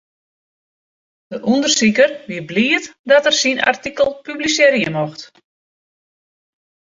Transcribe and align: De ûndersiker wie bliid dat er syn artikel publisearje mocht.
De 1.31 1.37
ûndersiker 1.51 2.11
wie 2.27 2.41
bliid 2.49 2.85
dat 3.09 3.27
er 3.29 3.35
syn 3.41 3.63
artikel 3.71 4.07
publisearje 4.25 4.89
mocht. 4.97 5.23